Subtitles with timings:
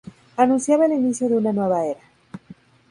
[0.35, 2.01] Anunciaba el inicio de una nueva era.